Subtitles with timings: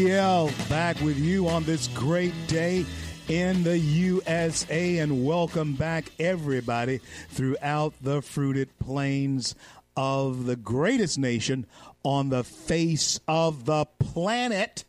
[0.00, 2.86] CL back with you on this great day
[3.28, 9.54] in the USA and welcome back everybody throughout the fruited plains
[9.98, 11.66] of the greatest nation
[12.02, 14.86] on the face of the planet.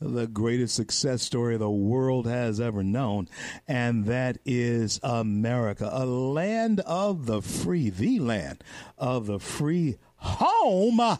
[0.00, 3.28] The greatest success story the world has ever known,
[3.68, 8.64] and that is America, a land of the free, the land
[8.96, 11.18] of the free, home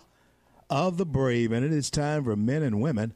[0.70, 1.52] of the brave.
[1.52, 3.12] And it is time for men and women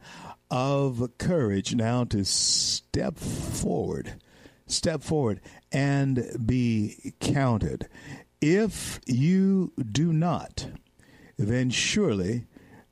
[0.50, 4.14] of courage now to step forward,
[4.66, 7.88] step forward and be counted.
[8.40, 10.68] If you do not,
[11.36, 12.46] then surely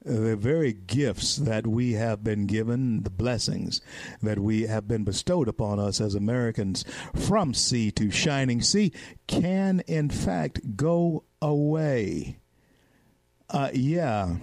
[0.06, 3.80] the very gifts that we have been given, the blessings
[4.22, 6.84] that we have been bestowed upon us as Americans
[7.14, 8.92] from sea to shining sea,
[9.27, 12.38] can in fact go away.
[13.50, 14.36] Uh, yeah.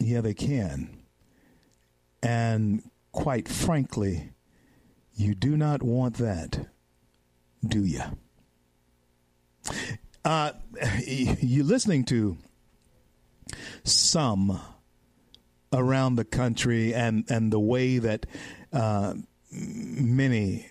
[0.00, 0.98] Yeah, they can.
[2.22, 4.32] And quite frankly,
[5.14, 6.68] you do not want that,
[7.66, 8.02] do you?
[10.24, 10.52] Uh,
[11.06, 12.36] you're listening to
[13.84, 14.60] some
[15.72, 18.26] around the country and, and the way that
[18.72, 19.14] uh,
[19.50, 20.70] many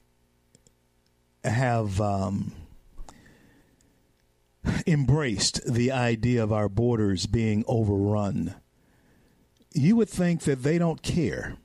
[1.43, 2.51] have um,
[4.87, 8.55] embraced the idea of our borders being overrun.
[9.73, 11.57] You would think that they don't care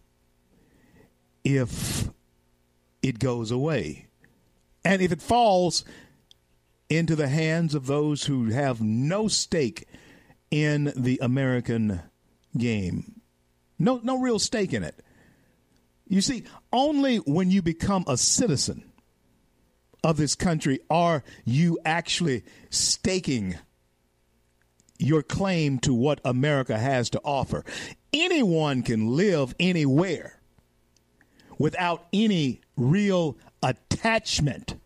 [1.45, 2.09] if
[3.03, 4.07] it goes away.
[4.85, 5.85] And if it falls
[6.89, 9.87] into the hands of those who have no stake
[10.51, 12.01] in the American
[12.57, 13.21] game.
[13.79, 15.03] No, no real stake in it.
[16.07, 18.88] You see, only when you become a citizen
[20.03, 23.57] of this country are you actually staking
[24.99, 27.65] your claim to what America has to offer.
[28.13, 30.41] Anyone can live anywhere
[31.59, 34.77] without any real attachment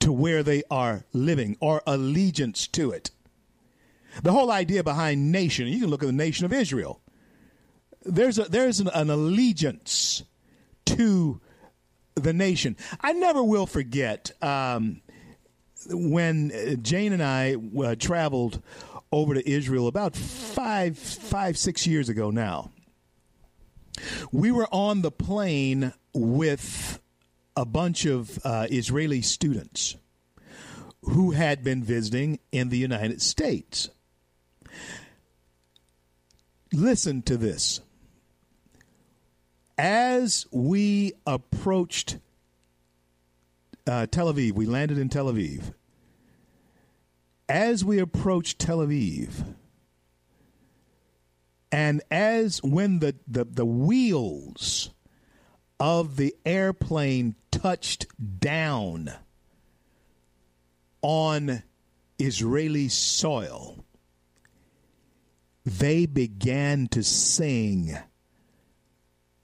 [0.00, 3.10] to where they are living or allegiance to it.
[4.22, 7.00] The whole idea behind nation, you can look at the nation of Israel.
[8.04, 10.22] There's a, there's an, an allegiance
[10.86, 11.40] to
[12.22, 12.76] the nation.
[13.00, 15.00] I never will forget um,
[15.90, 18.62] when Jane and I uh, traveled
[19.10, 22.70] over to Israel about five, five, six years ago now.
[24.30, 27.00] We were on the plane with
[27.56, 29.96] a bunch of uh, Israeli students
[31.02, 33.90] who had been visiting in the United States.
[36.72, 37.80] Listen to this.
[39.78, 42.18] As we approached
[43.86, 45.72] uh, Tel Aviv, we landed in Tel Aviv.
[47.48, 49.54] As we approached Tel Aviv,
[51.70, 54.90] and as when the, the, the wheels
[55.78, 58.06] of the airplane touched
[58.40, 59.12] down
[61.02, 61.62] on
[62.18, 63.84] Israeli soil,
[65.64, 67.96] they began to sing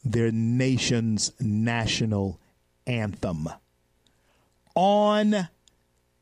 [0.04, 2.38] their nation's national
[2.86, 3.48] anthem
[4.74, 5.48] on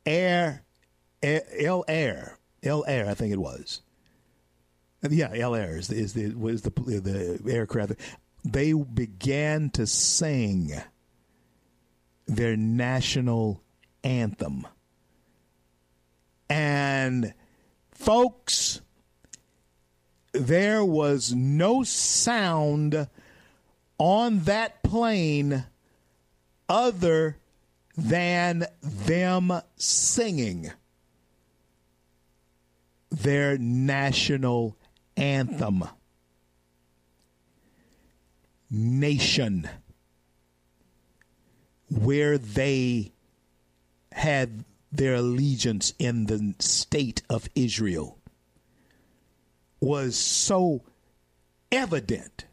[0.07, 0.63] air,
[1.23, 3.81] El Al, El Al, I think it was.
[5.09, 7.95] Yeah, El Al is the, is the was the the aircraft.
[8.45, 10.73] They began to sing
[12.27, 13.63] their national
[14.05, 14.67] anthem,
[16.49, 17.35] and
[17.93, 18.81] folks
[20.33, 23.09] there was no sound
[24.03, 25.65] on that plane
[26.69, 27.37] other
[27.97, 30.73] than them singing
[33.13, 34.77] their national
[35.17, 35.85] anthem.
[38.69, 39.69] Nation,
[41.89, 43.13] where they
[44.11, 48.19] had their allegiance in the state of Israel
[49.79, 50.83] was so
[51.71, 52.47] evident,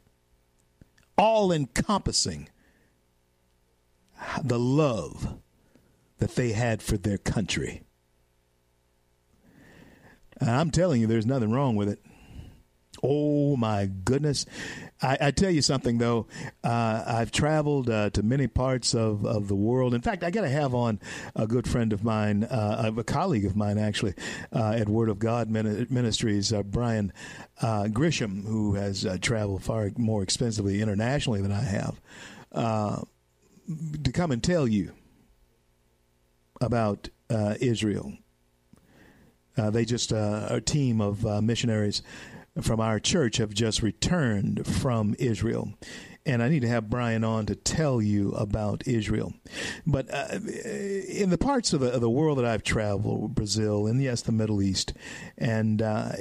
[1.20, 2.48] all encompassing
[4.42, 5.38] the love
[6.20, 7.84] that they had for their country.
[10.40, 12.00] And I'm telling you, there's nothing wrong with it.
[13.04, 14.46] Oh my goodness!
[15.02, 16.28] I, I tell you something though.
[16.64, 19.94] Uh, I've traveled uh, to many parts of, of the world.
[19.94, 21.00] In fact, I got to have on
[21.36, 24.14] a good friend of mine, uh, a colleague of mine actually,
[24.54, 27.14] uh, at Word of God Ministries, uh, Brian
[27.62, 32.02] uh, Grisham, who has traveled far more expensively internationally than I have,
[32.54, 34.92] to come and tell you
[36.60, 38.14] about Israel.
[39.56, 42.02] they just a team of missionaries
[42.62, 45.74] from our church have just returned from Israel.
[46.26, 49.34] And I need to have Brian on to tell you about Israel.
[49.88, 54.02] But uh, in the parts of the, of the, world that I've traveled, Brazil, and
[54.02, 54.94] yes, the Middle East,
[55.38, 56.12] and uh,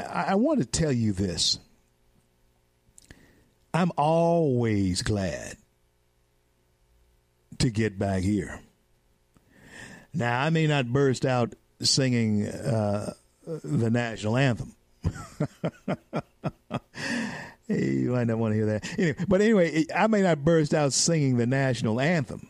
[0.00, 1.58] I, I want to tell you this.
[3.74, 5.56] I'm always glad
[7.58, 8.60] to get back here.
[10.14, 13.14] Now, I may not burst out singing uh,
[13.46, 14.74] the national anthem
[17.68, 18.98] you might not want to hear that.
[18.98, 22.48] Anyway, but anyway, I may not burst out singing the national anthem,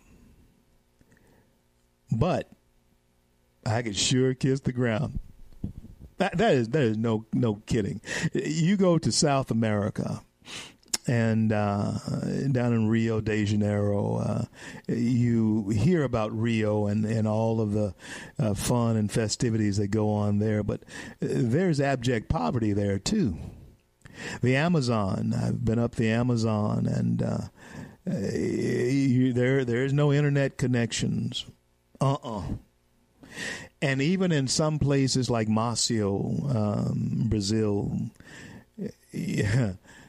[2.11, 2.51] but
[3.65, 5.19] I could sure kiss the ground.
[6.19, 8.01] That, that is that is no no kidding.
[8.33, 10.23] You go to South America
[11.07, 11.93] and uh,
[12.53, 14.45] down in Rio de Janeiro, uh,
[14.89, 17.95] you hear about Rio and, and all of the
[18.39, 23.37] uh, fun and festivities that go on there, but uh, there's abject poverty there too.
[24.43, 27.39] The Amazon, I've been up the Amazon, and uh,
[28.07, 31.47] you, there there's no internet connections.
[32.01, 32.39] Uh uh-uh.
[32.39, 32.43] uh
[33.81, 37.93] And even in some places like Maceió, um, Brazil,
[39.13, 39.73] yeah,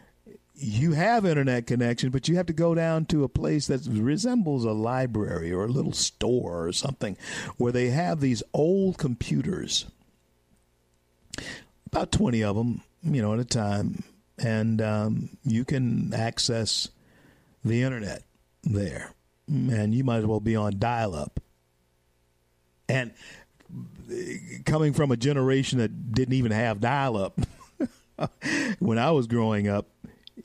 [0.55, 4.65] you have internet connection, but you have to go down to a place that resembles
[4.65, 7.17] a library or a little store or something
[7.57, 9.85] where they have these old computers,
[11.87, 14.03] about 20 of them, you know, at a time,
[14.37, 16.89] and um, you can access
[17.65, 18.23] the internet
[18.63, 19.13] there.
[19.47, 21.39] And you might as well be on dial up.
[22.87, 23.11] And
[24.65, 27.39] coming from a generation that didn't even have dial up
[28.79, 29.87] when I was growing up,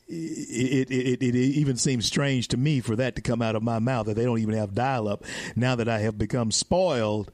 [0.06, 3.78] it, it, it, even seems strange to me for that to come out of my
[3.78, 5.24] mouth that they don't even have dial up
[5.56, 7.30] now that I have become spoiled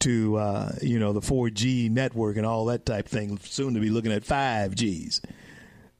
[0.00, 3.90] to uh, you know the 4G network and all that type thing soon to be
[3.90, 5.20] looking at 5Gs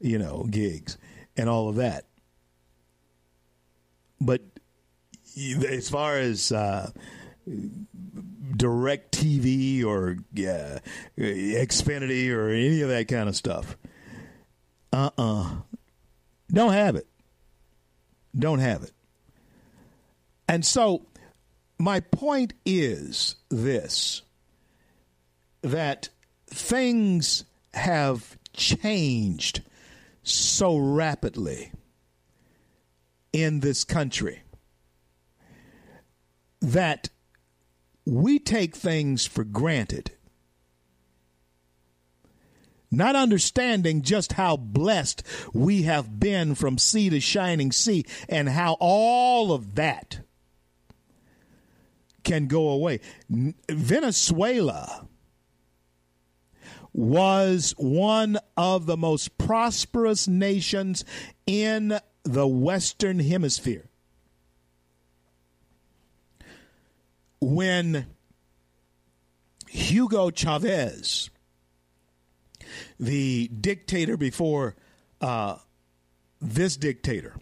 [0.01, 0.97] you know gigs
[1.37, 2.07] and all of that.
[4.21, 4.43] But
[5.67, 6.91] as far as uh,
[8.57, 10.79] DirecTV or uh,
[11.19, 13.77] Xfinity or any of that kind of stuff
[14.93, 15.43] uh uh-uh.
[15.43, 15.51] uh.
[16.53, 17.07] Don't have it.
[18.37, 18.93] Don't have it.
[20.49, 21.07] And so,
[21.79, 24.23] my point is this
[25.63, 26.09] that
[26.49, 27.45] things
[27.75, 29.63] have changed
[30.23, 31.73] so rapidly
[33.33, 34.43] in this country
[36.61, 37.09] that
[38.05, 40.11] we take things for granted
[42.91, 45.23] not understanding just how blessed
[45.53, 50.21] we have been from sea to shining sea and how all of that
[52.25, 53.01] can go away.
[53.69, 55.07] Venezuela
[56.93, 61.05] was one of the most prosperous nations
[61.47, 63.87] in the Western Hemisphere.
[67.41, 68.07] When
[69.69, 71.31] Hugo Chavez
[72.99, 74.77] the dictator before
[75.21, 75.57] uh,
[76.41, 77.35] this dictator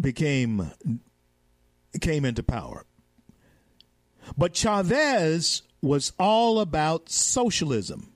[0.00, 0.70] became
[2.00, 2.84] came into power.
[4.36, 8.10] But Chavez was all about socialism.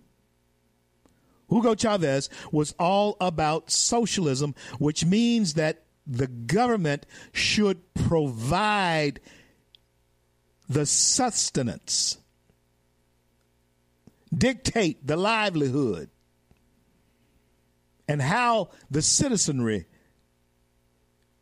[1.50, 9.20] Hugo Chavez was all about socialism, which means that the government should provide
[10.68, 12.18] the sustenance
[14.36, 16.10] dictate the livelihood
[18.06, 19.86] and how the citizenry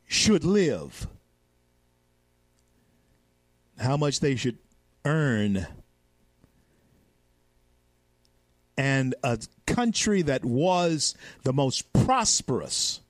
[0.07, 1.07] should live,
[3.79, 4.59] how much they should
[5.05, 5.67] earn.
[8.77, 11.15] And a country that was
[11.45, 13.01] the most prosperous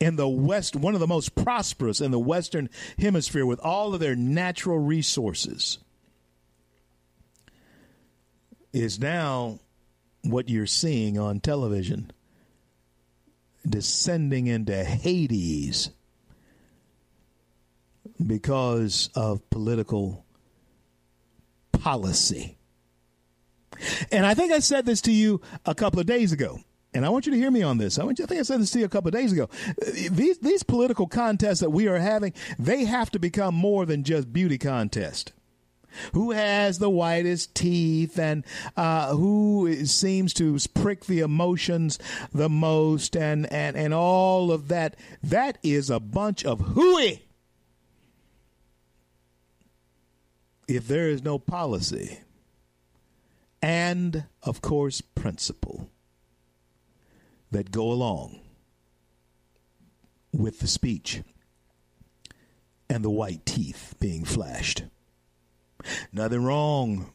[0.00, 2.68] in the West, one of the most prosperous in the Western
[2.98, 5.78] Hemisphere with all of their natural resources
[8.74, 9.60] is now
[10.22, 12.10] what you're seeing on television
[13.66, 15.90] descending into Hades
[18.26, 20.24] because of political
[21.72, 22.58] policy.
[24.10, 26.58] And I think I said this to you a couple of days ago.
[26.92, 27.98] And I want you to hear me on this.
[27.98, 29.48] I want you, think I said this to you a couple of days ago.
[30.10, 34.32] These these political contests that we are having, they have to become more than just
[34.32, 35.32] beauty contest
[36.12, 38.44] who has the whitest teeth and
[38.76, 41.98] uh, who seems to prick the emotions
[42.32, 44.96] the most and, and, and all of that.
[45.22, 47.22] That is a bunch of hooey.
[50.66, 52.20] If there is no policy
[53.60, 55.90] and, of course, principle
[57.50, 58.40] that go along
[60.32, 61.22] with the speech
[62.90, 64.84] and the white teeth being flashed
[66.12, 67.12] Nothing wrong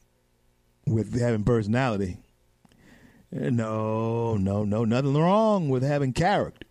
[0.86, 2.18] with having personality.
[3.32, 6.66] No, no, no, nothing wrong with having character.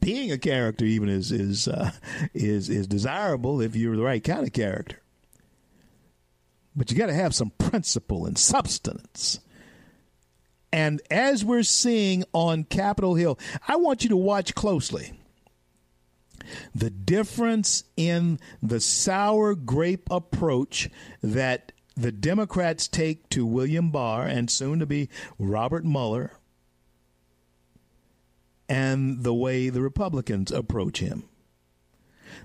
[0.00, 1.92] Being a character even is is uh,
[2.34, 5.00] is is desirable if you're the right kind of character.
[6.74, 9.40] But you got to have some principle and substance.
[10.72, 15.19] And as we're seeing on Capitol Hill, I want you to watch closely
[16.74, 20.90] the difference in the sour grape approach
[21.22, 26.32] that the Democrats take to William Barr and soon to be Robert Mueller
[28.68, 31.24] and the way the Republicans approach him.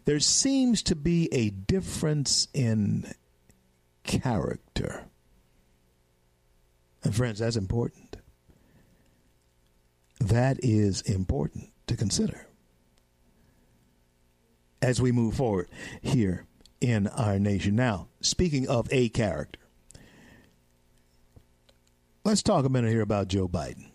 [0.05, 3.11] There seems to be a difference in
[4.03, 5.05] character.
[7.03, 8.17] And, friends, that's important.
[10.19, 12.44] That is important to consider
[14.85, 15.67] as we move forward
[16.03, 16.45] here
[16.79, 17.75] in our nation.
[17.75, 19.59] Now, speaking of a character,
[22.23, 23.85] let's talk a minute here about Joe Biden.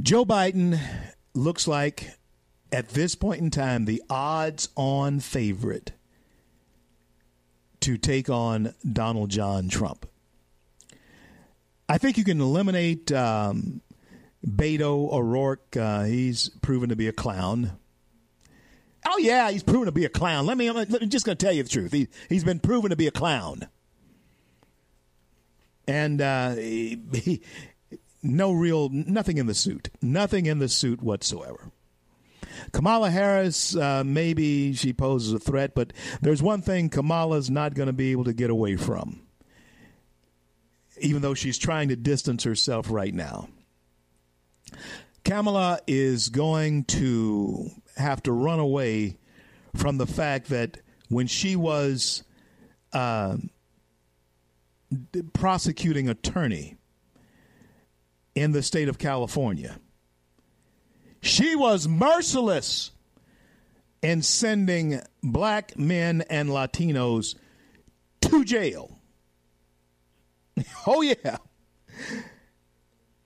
[0.00, 0.80] Joe Biden
[1.34, 2.16] looks like,
[2.72, 5.92] at this point in time, the odds on favorite
[7.80, 10.06] to take on Donald John Trump.
[11.90, 13.82] I think you can eliminate um,
[14.44, 15.76] Beto O'Rourke.
[15.76, 17.72] Uh, he's proven to be a clown.
[19.06, 20.46] Oh yeah, he's proven to be a clown.
[20.46, 20.68] Let me.
[20.68, 21.92] I'm just going to tell you the truth.
[21.92, 23.68] He he's been proven to be a clown,
[25.86, 27.42] and uh, he, he,
[28.22, 31.70] no real nothing in the suit, nothing in the suit whatsoever.
[32.72, 35.92] Kamala Harris, uh, maybe she poses a threat, but
[36.22, 39.20] there's one thing Kamala's not going to be able to get away from,
[41.00, 43.48] even though she's trying to distance herself right now.
[45.24, 49.18] Kamala is going to have to run away
[49.74, 52.22] from the fact that when she was
[52.92, 53.36] uh,
[55.32, 56.76] prosecuting attorney
[58.34, 59.78] in the state of California,
[61.20, 62.90] she was merciless
[64.02, 67.34] in sending black men and Latinos
[68.20, 68.98] to jail.
[70.86, 71.38] oh, yeah.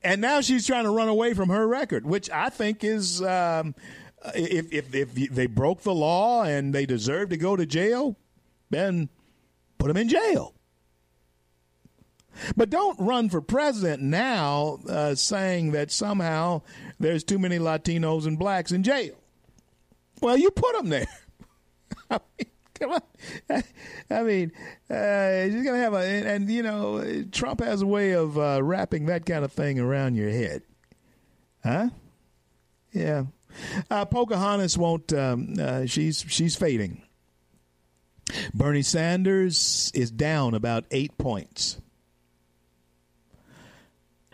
[0.03, 3.75] And now she's trying to run away from her record, which I think is um,
[4.35, 8.17] if, if, if they broke the law and they deserve to go to jail,
[8.71, 9.09] then
[9.79, 10.55] put them in jail.
[12.57, 16.63] But don't run for president now uh, saying that somehow
[17.01, 19.15] there's too many Latinos and blacks in jail.
[20.21, 21.09] Well, you put them there.
[22.11, 23.03] I mean, come on.
[24.11, 24.53] I mean,
[24.89, 28.61] uh, going to have a, and, and, you know, Trump has a way of uh,
[28.63, 30.63] wrapping that kind of thing around your head.
[31.65, 31.89] Huh?
[32.93, 33.25] Yeah.
[33.91, 35.13] Uh, Pocahontas won't.
[35.13, 37.03] Um, uh, she's she's fading.
[38.53, 41.81] Bernie Sanders is down about eight points.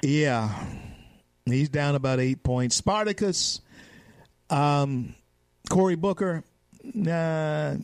[0.02, 0.52] Yeah,
[1.46, 2.76] he's down about eight points.
[2.76, 3.60] Spartacus,
[4.50, 5.14] um,
[5.70, 6.42] Cory Booker,
[6.82, 7.76] nah,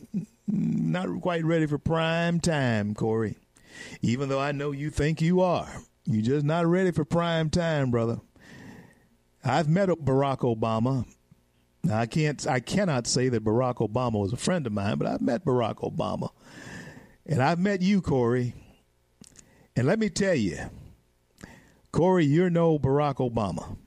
[0.47, 3.37] not quite ready for prime time, Cory.
[4.01, 5.69] Even though I know you think you are,
[6.05, 8.19] you're just not ready for prime time, brother.
[9.43, 11.05] I've met Barack Obama.
[11.89, 15.21] I can't I cannot say that Barack Obama was a friend of mine, but I've
[15.21, 16.29] met Barack Obama.
[17.25, 18.53] And I've met you, Corey.
[19.75, 20.69] And let me tell you,
[21.91, 23.77] Corey, you're no Barack Obama.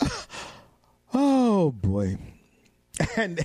[1.14, 2.16] oh boy.
[3.16, 3.44] And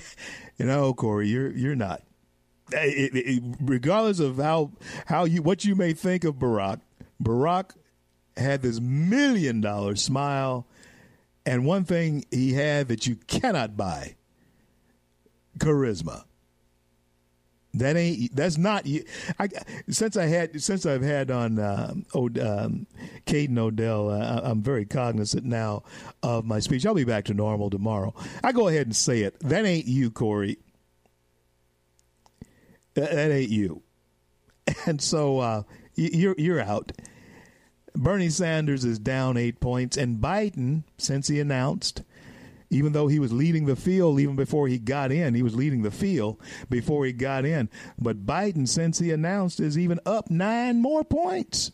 [0.58, 2.02] you know, Corey, you're you're not.
[2.72, 4.70] It, it, regardless of how
[5.06, 6.80] how you what you may think of Barack,
[7.22, 7.72] Barack
[8.36, 10.66] had this million dollar smile,
[11.46, 14.16] and one thing he had that you cannot buy
[15.58, 16.24] charisma.
[17.74, 18.34] That ain't.
[18.34, 18.84] That's not.
[19.38, 19.48] I
[19.88, 22.86] since I had since I've had on uh, um,
[23.26, 25.84] Caden Odell, uh, I'm very cognizant now
[26.22, 26.84] of my speech.
[26.84, 28.12] I'll be back to normal tomorrow.
[28.42, 29.38] I go ahead and say it.
[29.40, 30.58] That ain't you, Corey.
[32.94, 33.82] That, that ain't you.
[34.86, 35.62] And so uh,
[35.96, 36.92] you're you're out.
[37.94, 42.02] Bernie Sanders is down eight points, and Biden, since he announced
[42.70, 45.34] even though he was leading the field even before he got in.
[45.34, 47.68] He was leading the field before he got in.
[47.98, 51.72] But Biden, since he announced, is even up nine more points.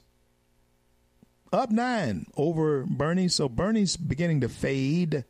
[1.53, 3.29] Up nine over Bernie.
[3.29, 5.25] So Bernie's beginning to fade.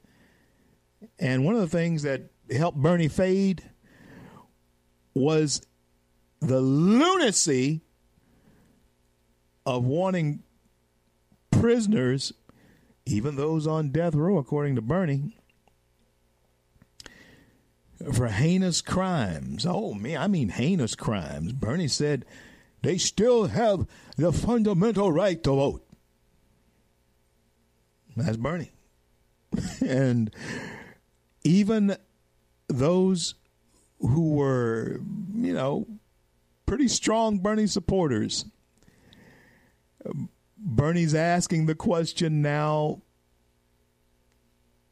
[1.18, 3.62] And one of the things that helped Bernie fade
[5.14, 5.66] was
[6.40, 7.80] the lunacy
[9.64, 10.44] of wanting
[11.60, 12.32] prisoners,
[13.04, 15.38] even those on death row, according to Bernie,
[18.12, 19.66] for heinous crimes.
[19.66, 21.52] Oh, me, I mean heinous crimes.
[21.52, 22.24] Bernie said
[22.82, 23.86] they still have
[24.16, 25.86] the fundamental right to vote.
[28.16, 28.72] That's Bernie.
[29.86, 30.30] and
[31.44, 31.96] even
[32.68, 33.34] those
[34.00, 35.00] who were,
[35.34, 35.86] you know,
[36.66, 38.44] pretty strong Bernie supporters,
[40.68, 43.00] Bernie's asking the question now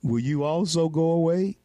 [0.04, 1.58] will you also go away?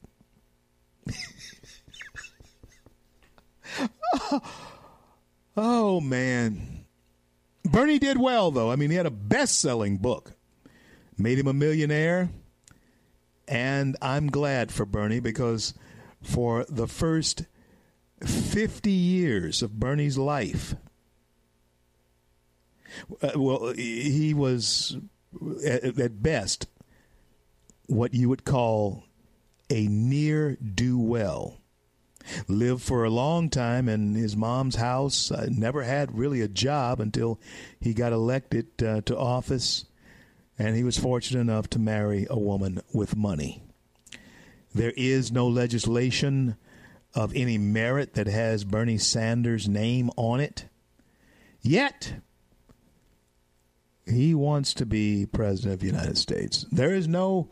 [5.55, 6.85] oh man.
[7.63, 8.71] Bernie did well though.
[8.71, 10.33] I mean, he had a best-selling book.
[11.15, 12.29] Made him a millionaire.
[13.47, 15.75] And I'm glad for Bernie because
[16.23, 17.45] for the first
[18.25, 20.75] 50 years of Bernie's life,
[23.21, 24.97] uh, well, he was
[25.65, 26.67] at, at best
[27.87, 29.03] what you would call
[29.69, 31.57] a near do well.
[32.47, 35.31] Lived for a long time in his mom's house.
[35.31, 37.39] Uh, never had really a job until
[37.79, 39.85] he got elected uh, to office,
[40.57, 43.63] and he was fortunate enough to marry a woman with money.
[44.75, 46.55] There is no legislation
[47.15, 50.65] of any merit that has Bernie Sanders' name on it.
[51.61, 52.15] Yet,
[54.09, 56.65] he wants to be president of the United States.
[56.71, 57.49] There is no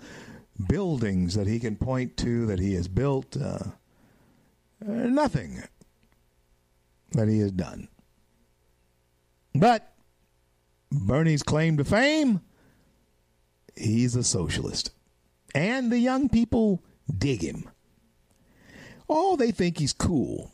[0.67, 3.37] buildings that he can point to that he has built.
[3.37, 3.59] Uh,
[4.81, 5.63] uh, nothing
[7.11, 7.87] that he has done.
[9.53, 9.93] But
[10.91, 12.41] Bernie's claim to fame,
[13.75, 14.91] he's a socialist.
[15.55, 16.83] And the young people
[17.15, 17.69] dig him.
[19.09, 20.51] Oh, they think he's cool.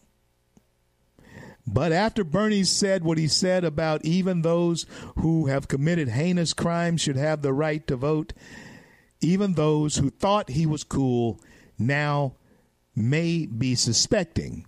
[1.65, 4.86] But after Bernie said what he said about even those
[5.17, 8.34] who have committed heinous crimes should have the right to vote,
[9.21, 11.39] even those who thought he was cool
[11.80, 12.36] now
[12.95, 14.65] may be suspecting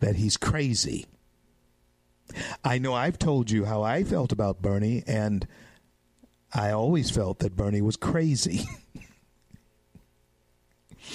[0.00, 1.06] that he's crazy.
[2.64, 5.46] I know I've told you how I felt about Bernie, and
[6.52, 8.64] I always felt that Bernie was crazy.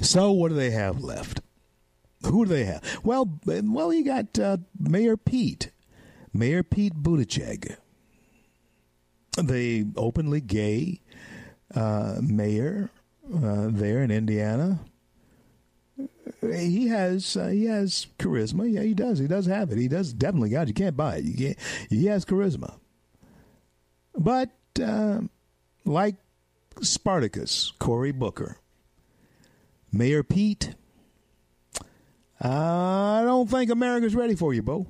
[0.00, 1.40] so, what do they have left?
[2.26, 3.00] Who do they have?
[3.02, 5.70] Well, well, you got uh, Mayor Pete,
[6.32, 7.76] Mayor Pete Buttigieg,
[9.36, 11.00] the openly gay
[11.74, 12.90] uh, mayor
[13.34, 14.80] uh, there in Indiana.
[16.40, 18.70] He has uh, he has charisma.
[18.70, 19.18] Yeah, he does.
[19.18, 19.78] He does have it.
[19.78, 20.68] He does definitely got it.
[20.68, 21.24] You can't buy it.
[21.24, 21.58] You can't.
[21.88, 22.74] He has charisma.
[24.16, 24.50] But
[24.82, 25.20] uh,
[25.84, 26.16] like
[26.80, 28.58] Spartacus, Cory Booker,
[29.92, 30.74] Mayor Pete,
[32.42, 34.88] I don't think America's ready for you, Bo.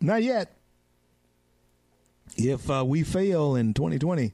[0.00, 0.56] Not yet.
[2.36, 4.32] If uh, we fail in 2020,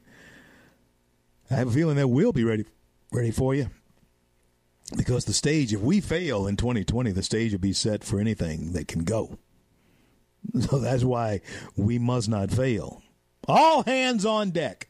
[1.51, 2.67] I have a feeling that we'll be ready
[3.13, 3.69] ready for you.
[4.97, 8.73] Because the stage, if we fail in 2020, the stage will be set for anything
[8.73, 9.39] that can go.
[10.61, 11.41] So that's why
[11.77, 13.01] we must not fail.
[13.47, 14.89] All hands on deck.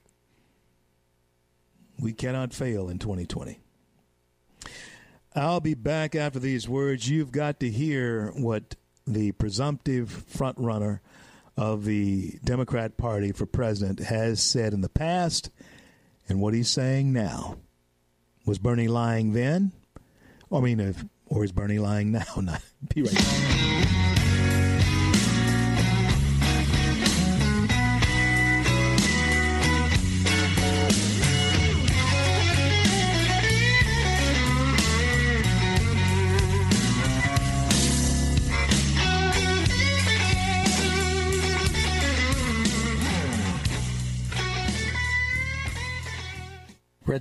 [2.00, 3.61] We cannot fail in 2020.
[5.34, 7.08] I'll be back after these words.
[7.08, 11.00] You've got to hear what the presumptive frontrunner
[11.56, 15.50] of the Democrat Party for president has said in the past
[16.28, 17.56] and what he's saying now.
[18.44, 19.72] Was Bernie lying then?
[20.52, 22.34] I mean, if, or is Bernie lying now?
[22.94, 23.71] Be right back.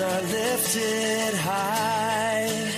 [0.00, 2.72] Are lifted high.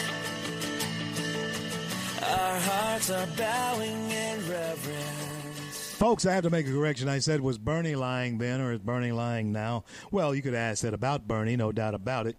[2.23, 5.95] Our hearts are bowing in reverence.
[5.97, 7.09] Folks, I have to make a correction.
[7.09, 9.85] I said, was Bernie lying then or is Bernie lying now?
[10.13, 12.37] Well, you could ask that about Bernie, no doubt about it.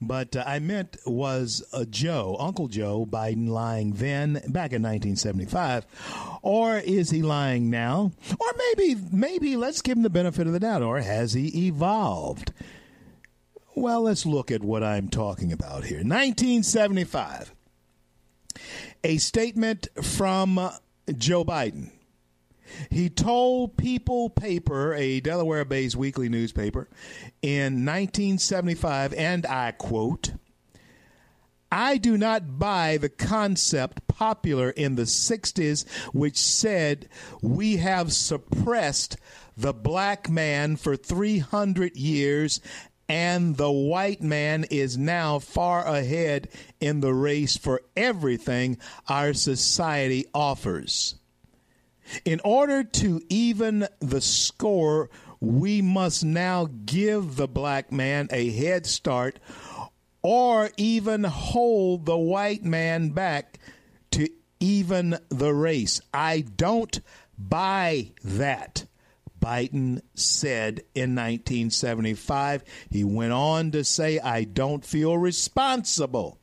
[0.00, 5.86] But uh, I meant was uh, Joe, Uncle Joe Biden lying then, back in 1975,
[6.42, 8.12] or is he lying now?
[8.38, 12.52] Or maybe, maybe let's give him the benefit of the doubt, or has he evolved?
[13.76, 15.98] Well, let's look at what I'm talking about here.
[15.98, 17.52] 1975.
[19.02, 20.70] A statement from uh,
[21.16, 21.90] Joe Biden.
[22.90, 26.88] He told People Paper, a Delaware based weekly newspaper,
[27.42, 30.32] in 1975, and I quote,
[31.70, 37.08] I do not buy the concept popular in the 60s, which said
[37.42, 39.16] we have suppressed
[39.56, 42.60] the black man for 300 years
[43.08, 46.48] and the white man is now far ahead
[46.80, 51.16] in the race for everything our society offers.
[52.24, 58.86] In order to even the score, we must now give the black man a head
[58.86, 59.38] start
[60.22, 63.58] or even hold the white man back
[64.10, 64.28] to
[64.60, 66.00] even the race.
[66.12, 67.00] I don't
[67.38, 68.86] buy that.
[69.44, 72.64] Biden said in 1975.
[72.90, 76.38] He went on to say, I don't feel responsible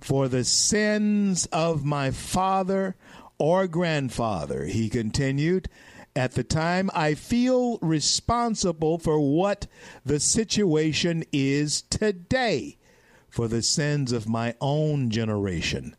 [0.00, 2.94] for the sins of my father
[3.38, 4.66] or grandfather.
[4.66, 5.68] He continued,
[6.14, 9.66] at the time, I feel responsible for what
[10.04, 12.76] the situation is today,
[13.30, 15.96] for the sins of my own generation.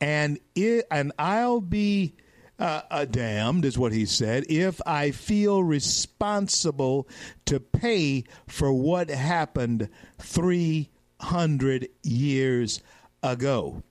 [0.00, 2.14] And it, and I'll be
[2.62, 7.08] uh, uh, damned, is what he said, if I feel responsible
[7.46, 9.88] to pay for what happened
[10.20, 12.80] 300 years
[13.20, 13.82] ago.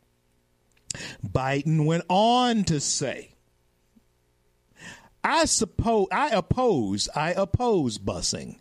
[1.22, 3.34] Biden went on to say,
[5.22, 8.58] I suppose I oppose I oppose busing.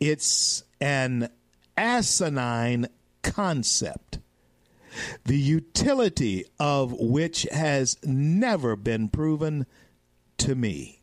[0.00, 1.30] It's an
[1.76, 2.88] asinine
[3.22, 4.18] concept
[5.24, 9.66] the utility of which has never been proven
[10.38, 11.00] to me.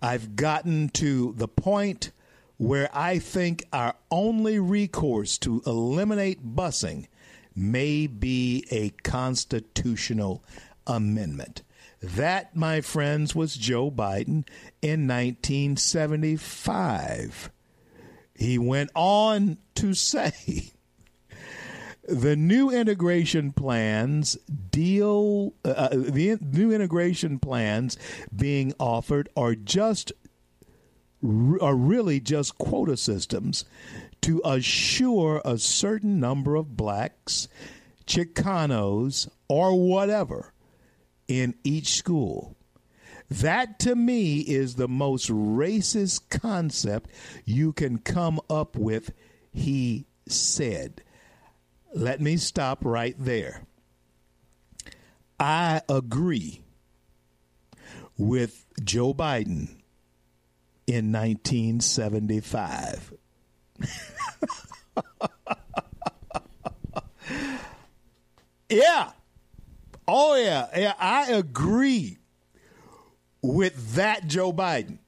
[0.00, 2.12] I've gotten to the point
[2.56, 7.06] where I think our only recourse to eliminate busing
[7.54, 10.44] may be a constitutional
[10.86, 11.62] amendment.
[12.00, 14.46] That, my friends, was Joe Biden
[14.82, 17.50] in 1975.
[18.34, 20.72] He went on to say
[22.08, 24.34] the new integration plans
[24.70, 27.96] deal uh, uh, the new integration plans
[28.34, 30.12] being offered are just
[31.60, 33.64] are really just quota systems
[34.22, 37.48] to assure a certain number of blacks,
[38.06, 40.52] Chicanos, or whatever
[41.28, 42.56] in each school.
[43.28, 47.10] That to me is the most racist concept
[47.44, 49.12] you can come up with,
[49.52, 51.02] he said.
[51.96, 53.62] Let me stop right there.
[55.40, 56.60] I agree
[58.18, 59.76] with Joe Biden
[60.86, 63.14] in 1975.
[68.68, 69.12] yeah.
[70.06, 70.66] Oh, yeah.
[70.76, 70.92] Yeah.
[70.98, 72.18] I agree
[73.40, 74.98] with that Joe Biden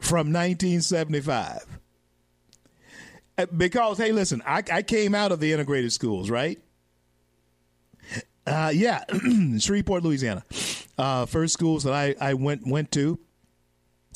[0.00, 1.78] from 1975.
[3.38, 6.58] Uh, because hey, listen, I, I came out of the integrated schools, right?
[8.46, 9.04] Uh, yeah,
[9.58, 10.44] Shreveport, Louisiana.
[10.96, 13.18] Uh, first schools that I, I went went to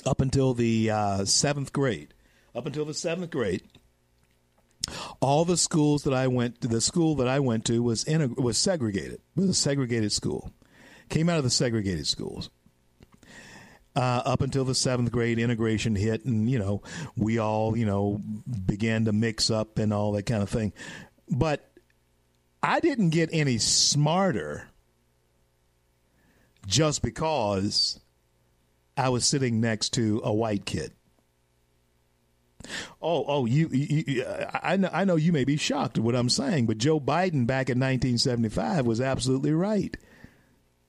[0.06, 2.14] up until the uh, seventh grade.
[2.54, 3.62] Up until the seventh grade,
[5.20, 8.56] all the schools that I went to, the school that I went to was was
[8.56, 9.20] segregated.
[9.37, 10.52] It was a segregated school.
[11.09, 12.50] Came out of the segregated schools.
[13.96, 16.83] Uh, up until the seventh grade integration hit, and you know
[17.16, 18.20] we all you know
[18.66, 20.72] began to mix up and all that kind of thing.
[21.29, 21.70] But
[22.62, 24.68] I didn't get any smarter
[26.66, 28.00] just because
[28.96, 30.92] I was sitting next to a white kid.
[33.00, 34.24] Oh, oh, you, you, you,
[34.62, 37.46] I know, I know you may be shocked at what I'm saying, but Joe Biden
[37.46, 39.96] back in 1975 was absolutely right.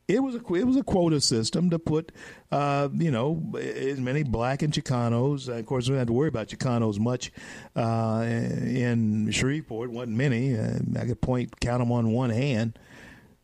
[0.07, 2.11] It was a it was a quota system to put,
[2.51, 5.47] uh, you know, as many black and Chicanos.
[5.47, 7.31] Of course, we don't have to worry about Chicanos much
[7.75, 9.89] uh, in Shreveport.
[9.91, 10.57] wasn't many.
[10.57, 12.77] Uh, I could point count them on one hand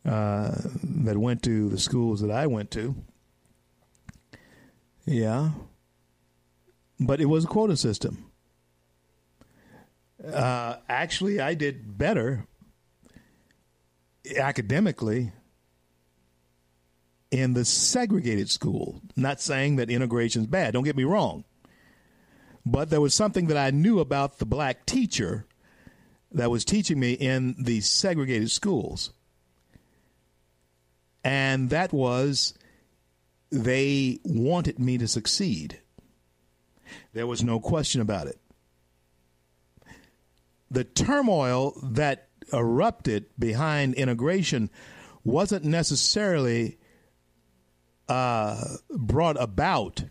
[0.05, 2.95] uh, that went to the schools that I went to.
[5.05, 5.51] Yeah,
[6.99, 8.25] but it was a quota system.
[10.25, 12.45] Uh, actually, I did better
[14.35, 15.31] academically
[17.31, 19.01] in the segregated school.
[19.15, 21.43] Not saying that integration is bad, don't get me wrong.
[22.65, 25.45] But there was something that I knew about the black teacher
[26.31, 29.11] that was teaching me in the segregated schools.
[31.23, 32.53] And that was
[33.49, 35.79] they wanted me to succeed.
[37.13, 38.39] There was no question about it.
[40.69, 44.69] The turmoil that erupted behind integration
[45.23, 46.77] wasn't necessarily
[48.09, 50.03] uh, brought about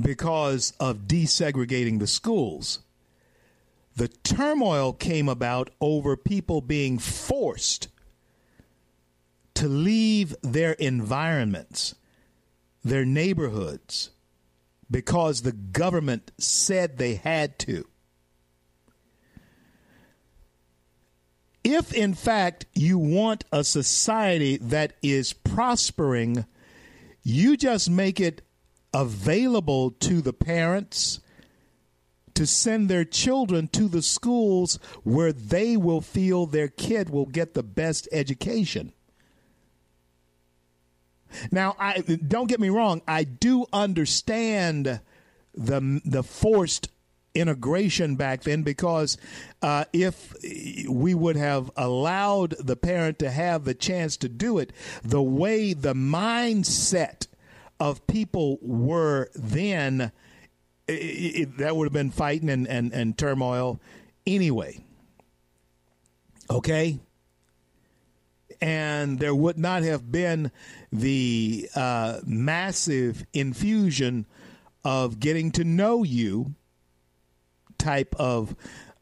[0.00, 2.80] because of desegregating the schools.
[3.94, 7.88] The turmoil came about over people being forced
[9.54, 11.94] to leave their environments,
[12.82, 14.10] their neighborhoods,
[14.90, 17.86] because the government said they had to.
[21.64, 26.44] If, in fact, you want a society that is prospering,
[27.22, 28.42] you just make it
[28.92, 31.20] available to the parents
[32.34, 37.54] to send their children to the schools where they will feel their kid will get
[37.54, 38.92] the best education.
[41.50, 45.00] Now, I don't get me wrong, I do understand
[45.54, 46.88] the the forced
[47.34, 49.16] integration back then because
[49.62, 50.34] uh, if
[50.88, 55.72] we would have allowed the parent to have the chance to do it, the way
[55.72, 57.26] the mindset
[57.80, 60.12] of people were then,
[60.86, 63.80] it, it, that would have been fighting and, and, and turmoil
[64.26, 64.84] anyway.
[66.50, 67.00] Okay?
[68.60, 70.52] And there would not have been
[70.92, 74.26] the uh, massive infusion
[74.84, 76.54] of getting to know you
[77.82, 78.54] type of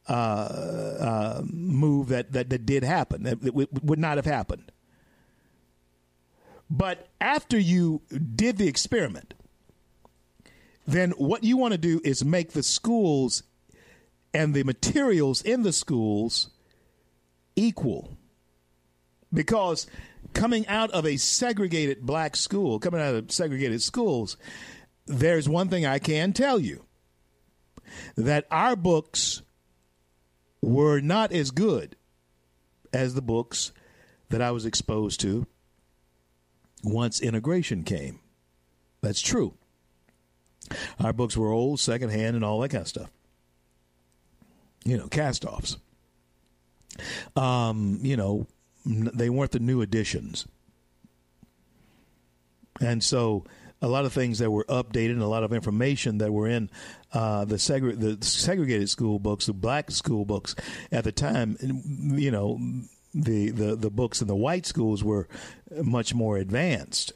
[0.09, 3.23] uh, uh, move that, that, that did happen.
[3.23, 4.73] That, that would not have happened.
[6.69, 8.03] But after you
[8.35, 9.35] did the experiment,
[10.87, 13.43] then what you want to do is make the schools
[14.33, 16.51] and the materials in the schools
[17.57, 18.17] equal.
[19.33, 19.87] Because
[20.33, 24.37] coming out of a segregated black school, coming out of segregated schools,
[25.07, 26.85] there's one thing I can tell you
[28.17, 29.43] that our books
[30.63, 31.97] were not as good
[32.93, 33.73] as the books
[34.29, 35.47] that I was exposed to
[36.83, 38.21] once integration came.
[39.01, 39.55] That's true.
[40.99, 43.11] Our books were old, secondhand, and all that kind of stuff.
[44.85, 45.79] You know, cast offs.
[47.37, 48.47] Um, you know,
[48.85, 50.47] they weren't the new editions.
[52.81, 53.45] And so
[53.83, 56.71] a lot of things that were updated and a lot of information that were in
[57.13, 60.55] uh, the, the segregated school books, the black school books
[60.93, 62.59] at the time, you know,
[63.15, 65.29] the, the, the books in the white schools were
[65.83, 67.13] much more advanced.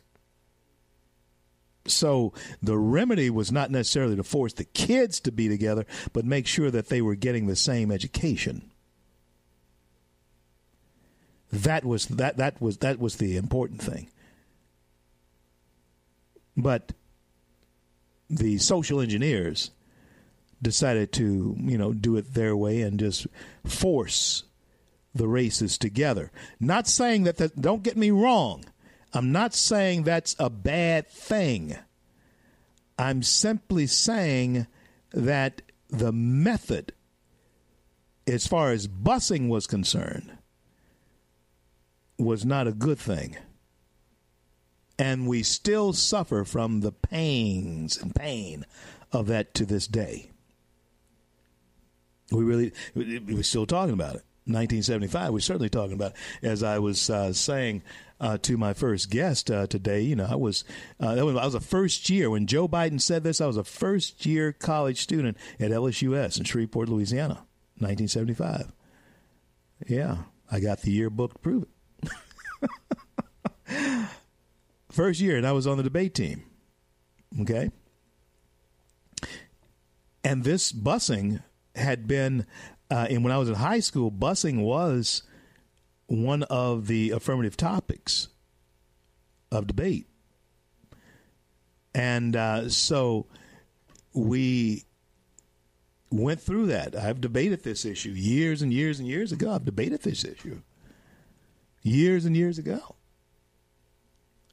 [1.87, 6.47] So the remedy was not necessarily to force the kids to be together, but make
[6.47, 8.71] sure that they were getting the same education.
[11.53, 14.09] That was that that was that was the important thing.
[16.57, 16.93] But
[18.31, 19.71] the social engineers
[20.63, 23.27] decided to, you know, do it their way and just
[23.65, 24.45] force
[25.15, 26.31] the races together.
[26.59, 28.65] Not saying that, that don't get me wrong.
[29.13, 31.77] I'm not saying that's a bad thing.
[32.99, 34.67] I'm simply saying
[35.13, 36.93] that the method,
[38.27, 40.37] as far as busing was concerned,
[42.19, 43.37] was not a good thing
[44.99, 48.65] and we still suffer from the pains and pain
[49.13, 50.31] of that to this day.
[52.31, 54.23] We really, we're still talking about it.
[54.47, 55.33] 1975.
[55.33, 56.49] We're certainly talking about, It.
[56.49, 57.83] as I was uh, saying
[58.21, 60.03] uh, to my first guest uh, today.
[60.03, 60.65] You know, I was,
[61.01, 63.41] uh, I was a first year when Joe Biden said this.
[63.41, 67.45] I was a first year college student at LSUS in Shreveport, Louisiana,
[67.79, 68.73] 1975.
[69.89, 70.19] Yeah,
[70.51, 71.67] I got the yearbook to prove
[72.03, 72.11] it.
[74.95, 76.45] first year, and I was on the debate team.
[77.41, 77.71] Okay.
[80.23, 81.43] And this busing
[81.75, 82.47] had been,
[82.91, 85.23] uh, and when I was in high school, busing was
[86.07, 88.29] one of the affirmative topics
[89.51, 90.07] of debate.
[91.95, 93.27] And uh, so
[94.15, 94.85] we
[96.11, 96.97] went through that.
[96.97, 99.53] I've debated this issue years and years and years ago.
[99.53, 100.61] I've debated this issue
[101.83, 102.97] years and years ago.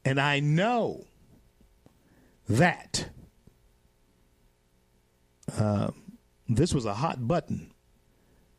[0.03, 1.05] And I know
[2.49, 3.09] that
[5.57, 5.91] uh,
[6.47, 7.71] this was a hot button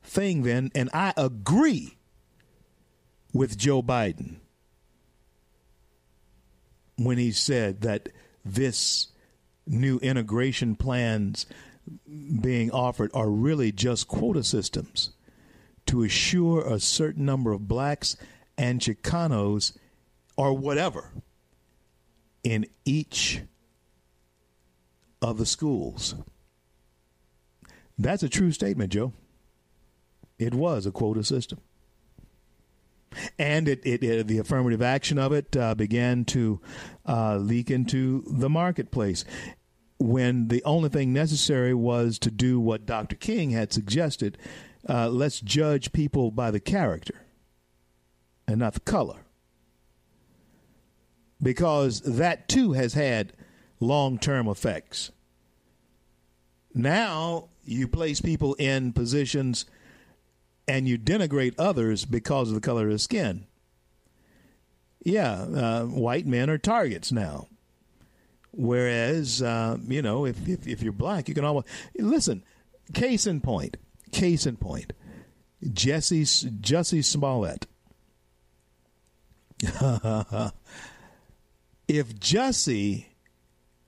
[0.02, 1.96] thing then, and I agree
[3.32, 4.36] with Joe Biden
[6.96, 8.08] when he said that
[8.44, 9.08] this
[9.66, 11.46] new integration plans
[12.40, 15.12] being offered are really just quota systems
[15.86, 18.16] to assure a certain number of blacks
[18.56, 19.76] and Chicanos
[20.36, 21.10] or whatever
[22.42, 23.42] in each
[25.20, 26.14] of the schools.
[27.98, 29.12] That's a true statement, Joe.
[30.38, 31.60] It was a quota system.
[33.38, 36.60] And it, it, it the affirmative action of it uh, began to
[37.06, 39.24] uh, leak into the marketplace
[39.98, 43.14] when the only thing necessary was to do what Dr.
[43.16, 44.38] King had suggested
[44.88, 47.26] uh, let's judge people by the character
[48.48, 49.21] and not the color.
[51.42, 53.32] Because that too has had
[53.80, 55.10] long term effects.
[56.74, 59.66] Now you place people in positions
[60.68, 63.46] and you denigrate others because of the color of their skin.
[65.04, 67.48] Yeah, uh, white men are targets now.
[68.52, 72.44] Whereas, uh, you know, if, if, if you're black, you can almost listen.
[72.92, 73.76] Case in point.
[74.12, 74.92] Case in point.
[75.72, 76.24] Jesse
[76.60, 77.66] Jesse Smollett.
[81.92, 83.06] if Jesse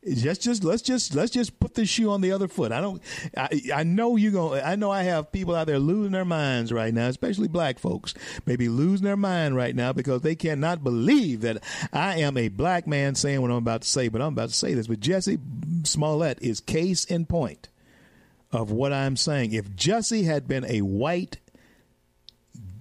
[0.06, 2.72] just just let's just let's just put the shoe on the other foot.
[2.72, 3.02] I don't
[3.34, 6.70] I, I know you going I know I have people out there losing their minds
[6.70, 8.12] right now, especially black folks,
[8.44, 12.86] maybe losing their mind right now because they cannot believe that I am a black
[12.86, 14.88] man saying what I'm about to say, but I'm about to say this.
[14.88, 15.38] But Jesse
[15.84, 17.68] Smollett is case in point
[18.52, 19.54] of what I'm saying.
[19.54, 21.38] If Jesse had been a white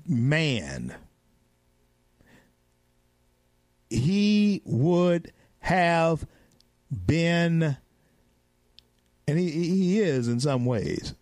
[0.05, 0.93] man,
[3.89, 6.25] he would have
[6.91, 7.77] been,
[9.27, 11.13] and he, he is in some ways,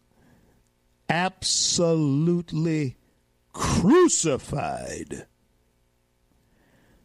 [1.10, 2.98] absolutely
[3.54, 5.26] crucified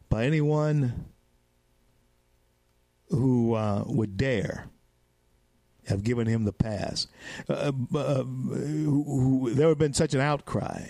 [0.08, 1.06] by anyone
[3.10, 4.68] who uh, would dare
[5.86, 7.06] have given him the pass.
[7.48, 10.88] Uh, uh, uh who, who, there would have been such an outcry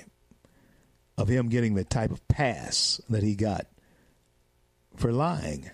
[1.19, 3.67] of him getting the type of pass that he got
[4.97, 5.71] for lying.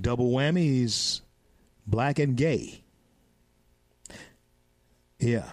[0.00, 1.20] Double whammies,
[1.86, 2.82] black and gay.
[5.18, 5.50] Yeah.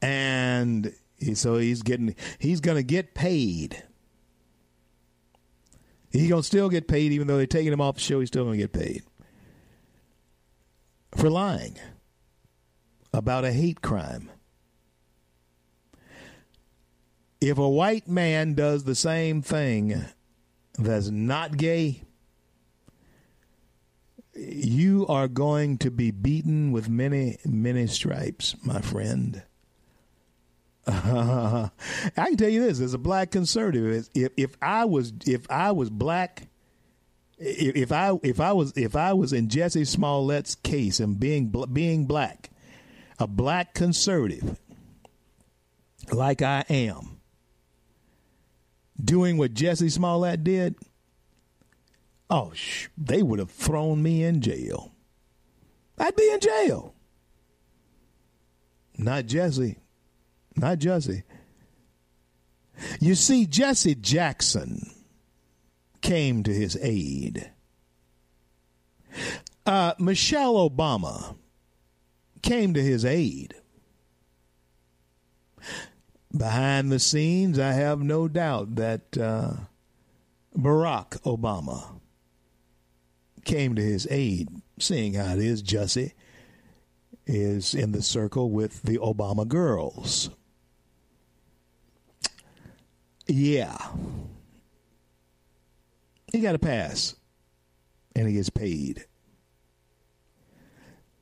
[0.00, 0.94] And
[1.34, 3.82] so he's getting he's going to get paid.
[6.10, 8.28] He's going to still get paid even though they're taking him off the show, he's
[8.28, 9.02] still going to get paid.
[11.16, 11.78] For lying
[13.12, 14.30] about a hate crime.
[17.40, 20.04] If a white man does the same thing
[20.78, 22.02] that's not gay,
[24.34, 29.42] you are going to be beaten with many, many stripes, my friend.
[30.86, 31.68] Uh,
[32.16, 35.72] I can tell you this: as a black conservative, if if I was if I
[35.72, 36.48] was black,
[37.38, 41.52] if, if I if I was if I was in Jesse Smollett's case and being
[41.72, 42.50] being black,
[43.18, 44.58] a black conservative,
[46.12, 47.17] like I am,
[49.02, 50.76] doing what Jesse Smollett did,
[52.30, 54.92] Oh, sh- they would have thrown me in jail.
[55.98, 56.94] I'd be in jail.
[58.98, 59.78] Not Jesse.
[60.54, 61.22] Not Jesse.
[63.00, 64.90] You see, Jesse Jackson
[66.02, 67.50] came to his aid.
[69.64, 71.36] Uh, Michelle Obama
[72.42, 73.54] came to his aid.
[76.36, 79.52] Behind the scenes, I have no doubt that uh,
[80.56, 82.00] Barack Obama
[83.44, 84.48] came to his aid,
[84.78, 86.12] seeing how it is Jussie
[87.26, 90.30] is in the circle with the Obama girls.
[93.26, 93.76] Yeah.
[96.32, 97.14] He got a pass.
[98.16, 99.04] And he gets paid.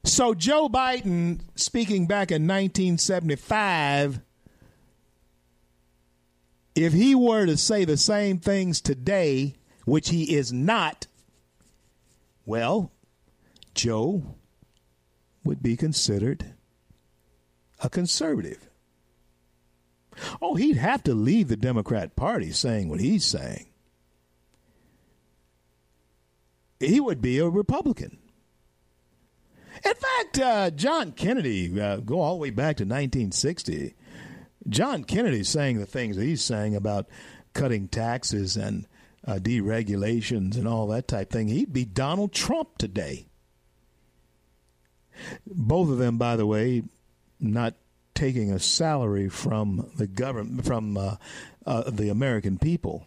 [0.04, 4.20] So Joe Biden, speaking back in 1975,
[6.76, 9.56] if he were to say the same things today,
[9.86, 11.06] which he is not,
[12.44, 12.92] well,
[13.74, 14.36] Joe
[15.42, 16.54] would be considered
[17.82, 18.68] a conservative.
[20.40, 23.66] Oh, he'd have to leave the Democrat Party saying what he's saying.
[26.78, 28.18] He would be a Republican.
[29.84, 33.94] In fact, uh, John Kennedy, uh, go all the way back to 1960.
[34.68, 37.06] John Kennedy saying the things he's saying about
[37.54, 38.86] cutting taxes and
[39.26, 41.48] uh, deregulations and all that type thing.
[41.48, 43.26] He'd be Donald Trump today.
[45.46, 46.82] Both of them, by the way,
[47.40, 47.74] not
[48.14, 51.16] taking a salary from the government, from uh,
[51.64, 53.06] uh, the American people,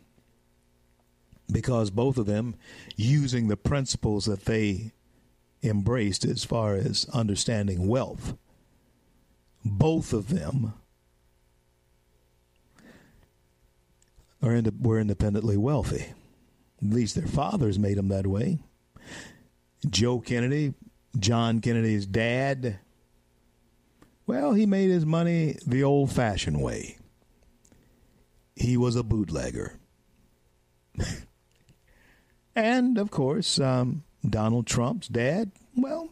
[1.51, 2.55] because both of them
[2.95, 4.91] using the principles that they
[5.62, 8.36] embraced as far as understanding wealth.
[9.64, 10.74] Both of them
[14.41, 16.05] are were independently wealthy.
[16.81, 18.59] At least their fathers made them that way.
[19.89, 20.73] Joe Kennedy,
[21.17, 22.79] John Kennedy's dad,
[24.27, 26.97] well, he made his money the old fashioned way.
[28.55, 29.79] He was a bootlegger.
[32.55, 36.09] and, of course, um, Donald Trump's dad, well,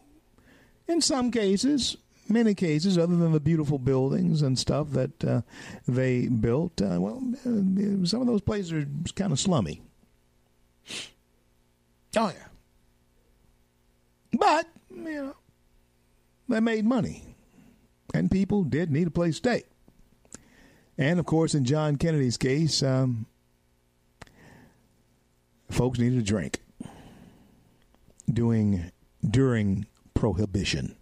[0.88, 1.98] in some cases,
[2.30, 5.42] many cases, other than the beautiful buildings and stuff that uh,
[5.88, 9.82] they built, uh, well, uh, some of those places are kind of slummy.
[12.16, 12.48] Oh, yeah.
[14.34, 15.36] But, you know,
[16.50, 17.36] they made money.
[18.14, 19.64] And people did need a place to stay.
[20.98, 23.28] And, of course, in John Kennedy's case, um,
[25.70, 26.60] folks needed a drink
[28.32, 28.92] doing
[29.30, 30.97] during prohibition.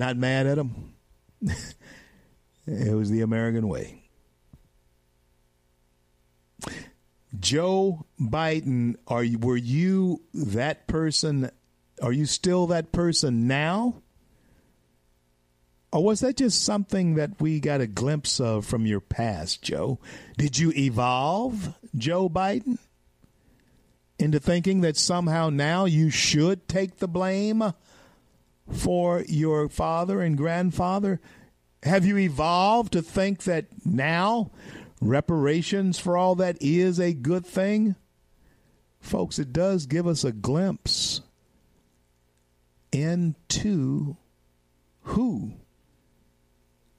[0.00, 0.94] Not mad at them.
[2.66, 4.02] it was the American way.
[7.38, 11.50] Joe Biden, are you, were you that person?
[12.00, 14.00] Are you still that person now?
[15.92, 19.98] Or was that just something that we got a glimpse of from your past, Joe?
[20.38, 22.78] Did you evolve, Joe Biden,
[24.18, 27.74] into thinking that somehow now you should take the blame
[28.72, 31.20] for your father and grandfather?
[31.82, 34.50] Have you evolved to think that now
[35.00, 37.96] reparations for all that is a good thing?
[39.00, 41.22] Folks, it does give us a glimpse
[42.92, 44.16] into
[45.02, 45.54] who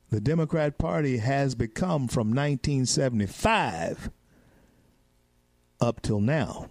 [0.09, 4.09] the Democrat Party has become from 1975
[5.79, 6.67] up till now.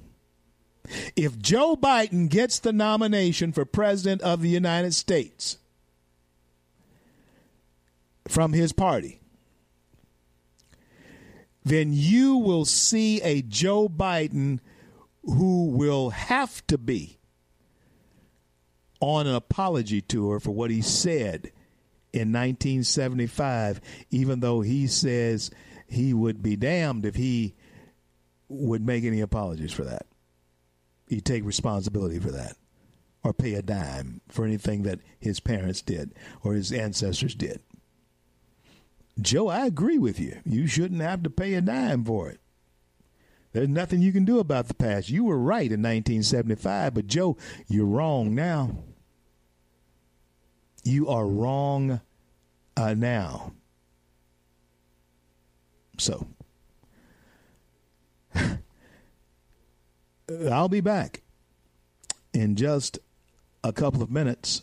[1.16, 5.58] If Joe Biden gets the nomination for President of the United States
[8.28, 9.20] from his party,
[11.64, 14.60] then you will see a Joe Biden
[15.24, 17.18] who will have to be
[19.00, 21.52] on an apology tour for what he said
[22.12, 23.80] in 1975,
[24.10, 25.50] even though he says
[25.86, 27.54] he would be damned if he
[28.48, 30.06] would make any apologies for that.
[31.10, 32.56] He'd take responsibility for that
[33.24, 36.12] or pay a dime for anything that his parents did
[36.44, 37.60] or his ancestors did.
[39.20, 40.38] Joe, I agree with you.
[40.44, 42.38] You shouldn't have to pay a dime for it.
[43.52, 45.10] There's nothing you can do about the past.
[45.10, 47.36] You were right in 1975, but Joe,
[47.66, 48.84] you're wrong now.
[50.84, 52.00] You are wrong
[52.76, 53.52] uh, now.
[55.98, 56.28] So,
[60.50, 61.22] I'll be back
[62.32, 62.98] in just
[63.64, 64.62] a couple of minutes.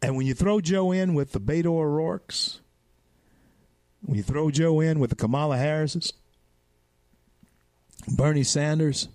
[0.00, 2.60] And when you throw Joe in with the Beto O'Rourke's,
[4.02, 6.12] when you throw Joe in with the Kamala Harris's,
[8.16, 9.08] Bernie Sanders,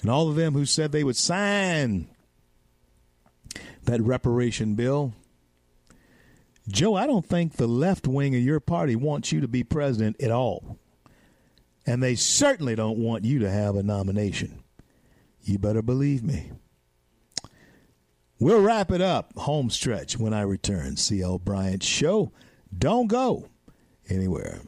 [0.00, 2.08] and all of them who said they would sign
[3.84, 5.14] that reparation bill.
[6.68, 10.20] Joe, I don't think the left wing of your party wants you to be president
[10.20, 10.78] at all.
[11.86, 14.62] And they certainly don't want you to have a nomination.
[15.42, 16.50] You better believe me.
[18.38, 20.96] We'll wrap it up home stretch when I return.
[20.96, 22.32] CL Bryant Show.
[22.76, 23.48] Don't go
[24.08, 24.60] anywhere.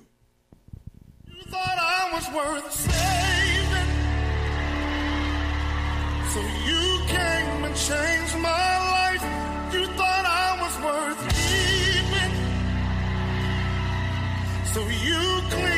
[1.27, 3.89] You thought I was worth saving.
[6.33, 9.75] So you came and changed my life.
[9.75, 11.19] You thought I was worth.
[14.73, 15.78] So you cleaned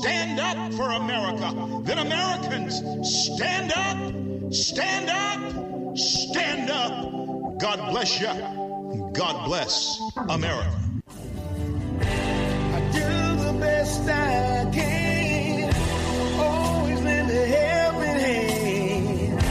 [0.00, 1.82] Stand up for America.
[1.82, 7.58] Then Americans, stand up, stand up, stand up.
[7.58, 8.28] God bless you.
[9.12, 10.78] God bless America.
[12.00, 15.74] I do the best I can.
[16.38, 19.42] Always lend a helping hand.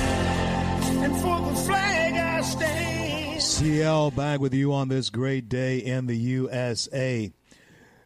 [1.03, 3.41] And for the flag I stand.
[3.41, 7.33] CL back with you on this great day in the USA.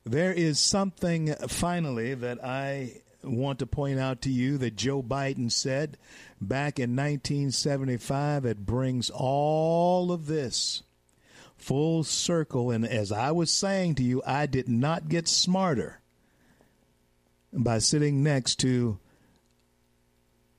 [0.03, 5.51] There is something finally that I want to point out to you that Joe Biden
[5.51, 5.97] said
[6.39, 10.81] back in 1975 that brings all of this
[11.55, 12.71] full circle.
[12.71, 15.99] And as I was saying to you, I did not get smarter
[17.53, 18.97] by sitting next to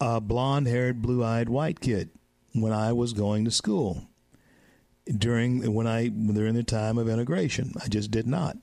[0.00, 2.10] a blonde haired, blue eyed white kid
[2.52, 4.06] when I was going to school
[5.06, 7.72] during when I during the time of integration.
[7.82, 8.56] I just did not.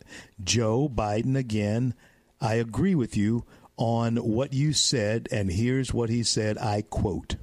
[0.43, 1.93] Joe Biden again,
[2.39, 3.45] I agree with you
[3.77, 7.35] on what you said and here's what he said, I quote.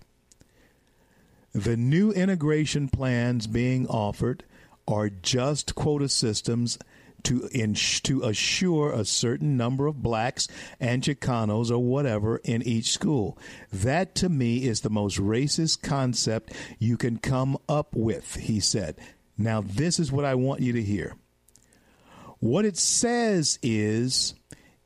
[1.54, 4.44] The new integration plans being offered
[4.86, 6.78] are just quota systems
[7.26, 10.46] to ins- to assure a certain number of blacks
[10.78, 13.36] and Chicanos or whatever in each school.
[13.72, 18.96] That to me is the most racist concept you can come up with, he said.
[19.36, 21.16] Now this is what I want you to hear.
[22.38, 24.34] What it says is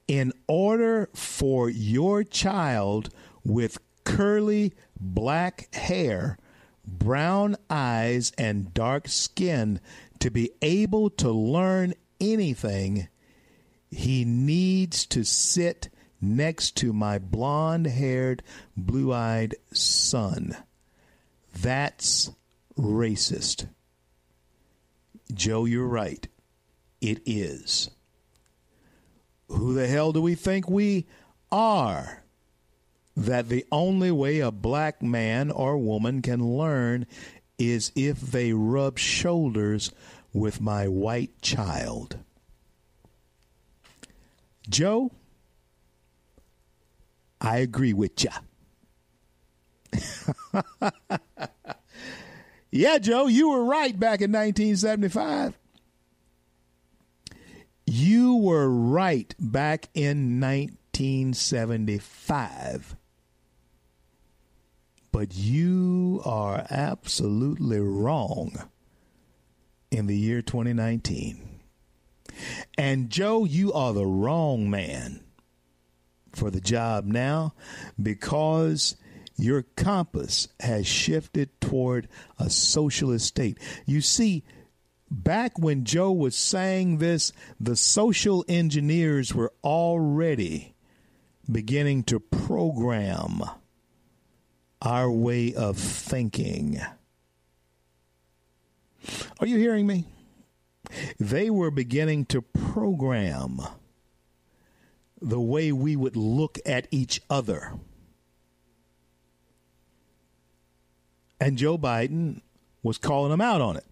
[0.09, 3.11] in order for your child
[3.45, 6.39] with curly black hair,
[6.87, 9.79] brown eyes, and dark skin
[10.21, 13.09] to be able to learn anything,
[13.91, 15.89] he needs to sit
[16.21, 18.43] next to my blonde haired,
[18.77, 20.57] blue eyed son.
[21.61, 22.31] That's
[22.79, 23.69] racist.
[25.33, 26.27] Joe, you're right.
[27.01, 27.91] It is.
[29.49, 31.07] Who the hell do we think we
[31.51, 32.23] are?
[33.17, 37.07] That the only way a black man or woman can learn
[37.59, 39.93] is if they rub shoulders
[40.33, 42.19] with my white child.
[44.69, 45.11] Joe,
[47.41, 48.31] I agree with ya.
[52.71, 55.59] yeah, Joe, you were right back in 1975.
[57.87, 62.95] You were right back in 1975.
[65.11, 68.69] But you are absolutely wrong
[69.91, 71.61] in the year 2019.
[72.79, 75.21] And Joe, you are the wrong man
[76.33, 77.55] for the job now
[78.01, 78.97] because
[79.37, 83.59] your compass has shifted toward a socialist state.
[83.87, 84.45] You see,
[85.11, 90.75] back when Joe was saying this, the social engineers were already
[91.51, 93.43] beginning to program
[94.83, 96.81] our way of thinking.
[99.39, 100.07] Are you hearing me?
[101.19, 103.61] They were beginning to program
[105.21, 107.75] the way we would look at each other.
[111.41, 112.43] And Joe Biden
[112.83, 113.85] was calling them out on it.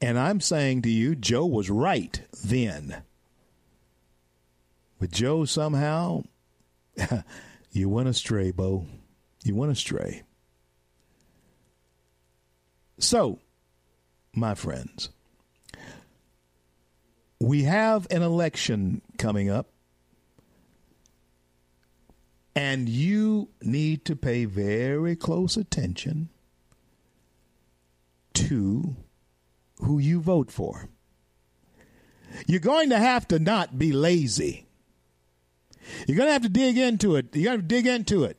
[0.00, 3.02] And I'm saying to you, Joe was right then.
[4.98, 6.24] But Joe somehow,
[7.70, 8.86] you went astray, Bo.
[9.44, 10.22] You went astray.
[12.98, 13.38] So,
[14.34, 15.10] my friends,
[17.40, 19.68] we have an election coming up,
[22.54, 26.28] and you need to pay very close attention
[28.34, 28.96] to
[29.80, 30.88] who you vote for.
[32.46, 34.66] You're going to have to not be lazy.
[36.06, 37.34] You're going to have to dig into it.
[37.34, 38.38] You're got to dig into it.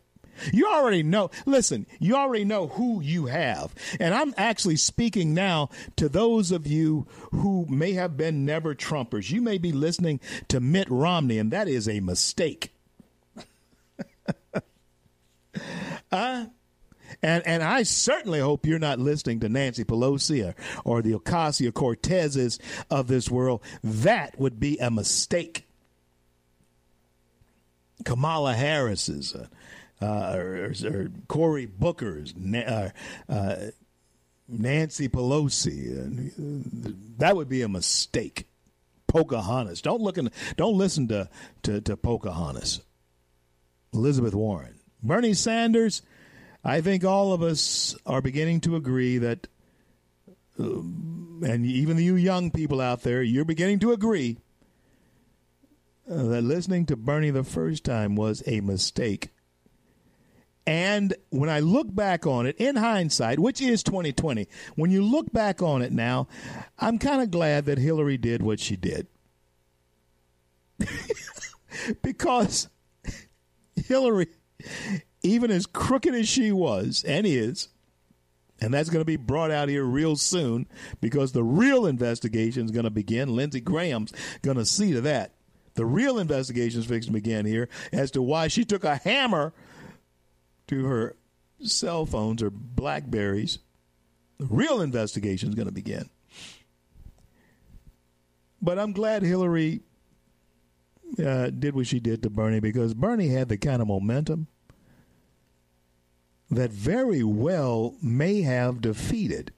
[0.51, 1.29] You already know.
[1.45, 3.73] Listen, you already know who you have.
[3.99, 9.31] And I'm actually speaking now to those of you who may have been never Trumpers.
[9.31, 10.19] You may be listening
[10.49, 12.73] to Mitt Romney, and that is a mistake.
[16.11, 16.45] Huh?
[17.21, 21.71] And and I certainly hope you're not listening to Nancy Pelosi or, or the Ocasio
[21.71, 22.59] Cortezes
[22.89, 23.61] of this world.
[23.84, 25.67] That would be a mistake.
[28.03, 29.47] Kamala Harris's, uh,
[30.03, 32.89] uh, or, or, Cory Booker's, uh,
[33.29, 33.55] uh,
[34.47, 35.97] Nancy Pelosi.
[35.97, 38.47] Uh, that would be a mistake.
[39.07, 39.81] Pocahontas.
[39.81, 41.29] Don't look in, don't listen to,
[41.61, 42.81] to, to Pocahontas.
[43.93, 44.79] Elizabeth Warren.
[45.03, 46.01] Bernie Sanders,
[46.63, 49.47] I think all of us are beginning to agree that,
[50.59, 54.37] uh, and even you young people out there, you're beginning to agree
[56.09, 59.29] uh, that listening to Bernie the first time was a mistake.
[60.66, 65.32] And when I look back on it in hindsight, which is 2020, when you look
[65.34, 66.28] back on it now,
[66.80, 69.07] I'm kind of glad that Hillary did what she did.
[72.01, 72.70] because
[73.76, 74.28] Hillary,
[75.22, 77.68] even as crooked as she was and is,
[78.61, 80.68] and that's going to be brought out here real soon
[81.01, 83.36] because the real investigation is going to begin.
[83.36, 85.34] Lindsey Graham's going to see to that.
[85.76, 89.53] The real investigation is fixing to begin here as to why she took a hammer
[90.68, 91.16] to her
[91.61, 93.59] cell phones or Blackberries.
[94.39, 96.09] The real investigation is going to begin.
[98.61, 99.82] But I'm glad Hillary
[101.24, 104.47] uh, did what she did to Bernie because Bernie had the kind of momentum
[106.49, 109.51] that very well may have defeated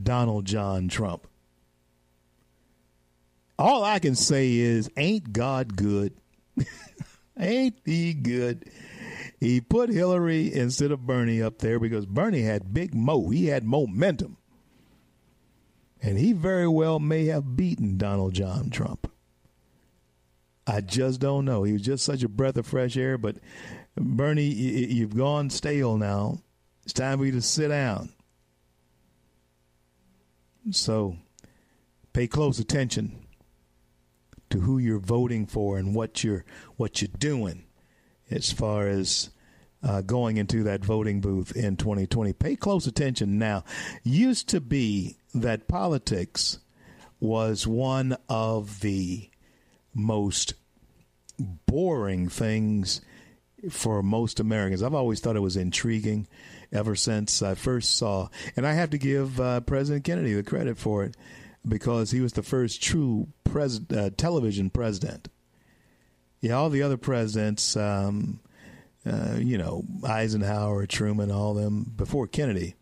[0.00, 1.26] Donald John Trump.
[3.58, 6.14] All I can say is, ain't God good?
[7.38, 8.70] ain't he good?
[9.38, 13.28] He put Hillary instead of Bernie up there because Bernie had big mo.
[13.28, 14.38] He had momentum.
[16.00, 19.10] And he very well may have beaten Donald John Trump.
[20.66, 21.62] I just don't know.
[21.64, 23.18] He was just such a breath of fresh air.
[23.18, 23.36] But
[23.96, 26.40] Bernie, you've gone stale now.
[26.84, 28.12] It's time for you to sit down.
[30.70, 31.16] So
[32.12, 33.26] pay close attention
[34.50, 36.44] to who you're voting for and what you're
[36.76, 37.65] what you're doing
[38.30, 39.30] as far as
[39.82, 42.32] uh, going into that voting booth in 2020.
[42.32, 43.64] Pay close attention now.
[44.02, 46.58] Used to be that politics
[47.20, 49.30] was one of the
[49.94, 50.54] most
[51.66, 53.00] boring things
[53.70, 54.82] for most Americans.
[54.82, 56.26] I've always thought it was intriguing
[56.72, 60.76] ever since I first saw, and I have to give uh, President Kennedy the credit
[60.78, 61.16] for it
[61.66, 65.28] because he was the first true pres- uh, television president.
[66.40, 68.40] Yeah, all the other presidents, um,
[69.04, 72.74] uh, you know, Eisenhower, Truman, all them before Kennedy,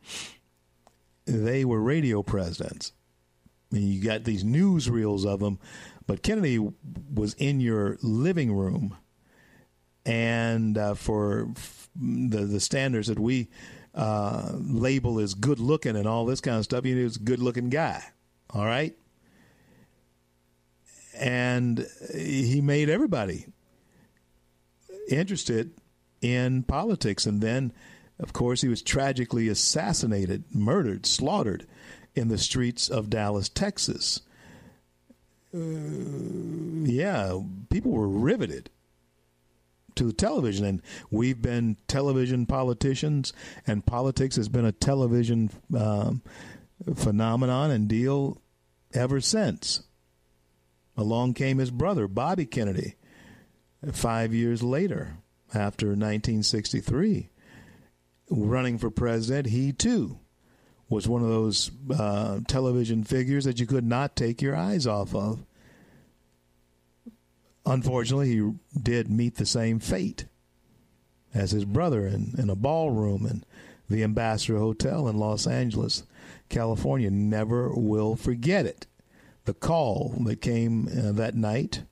[1.27, 2.93] they were radio presidents.
[3.71, 5.59] Mean, you got these newsreels of them
[6.07, 6.59] but Kennedy
[7.15, 8.97] was in your living room,
[10.05, 11.49] and uh, for
[11.97, 13.49] the the standards that we
[13.95, 17.39] uh, label as good looking and all this kind of stuff, he was a good
[17.39, 18.03] looking guy.
[18.51, 18.97] All right,
[21.17, 23.47] and he made everybody
[25.09, 25.73] interested
[26.21, 27.73] in politics, and then.
[28.21, 31.67] Of course, he was tragically assassinated, murdered, slaughtered
[32.15, 34.21] in the streets of Dallas, Texas.
[35.53, 35.59] Uh,
[36.85, 37.41] yeah,
[37.71, 38.71] people were riveted
[39.97, 43.33] to television, and we've been television politicians,
[43.67, 46.23] and politics has been a television um,
[46.95, 48.41] phenomenon and deal
[48.93, 49.83] ever since.
[50.97, 52.95] Along came his brother, Bobby Kennedy,
[53.93, 55.17] five years later,
[55.53, 57.31] after 1963,
[58.31, 59.49] running for president.
[59.49, 60.19] He too
[60.89, 65.15] was one of those uh, television figures that you could not take your eyes off
[65.15, 65.45] of.
[67.67, 70.27] Unfortunately, he did meet the same fate
[71.33, 73.45] as his brother in, in a ballroom in
[73.89, 76.05] the Ambassador Hotel in Los Angeles,
[76.49, 77.11] California.
[77.11, 78.87] Never will forget it.
[79.45, 81.83] The call that came uh, that night.